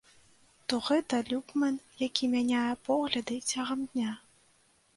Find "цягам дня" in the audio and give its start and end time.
3.51-4.19